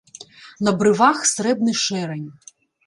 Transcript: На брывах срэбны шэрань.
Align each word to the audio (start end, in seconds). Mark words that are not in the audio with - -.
На 0.69 0.73
брывах 0.79 1.19
срэбны 1.35 1.73
шэрань. 1.87 2.29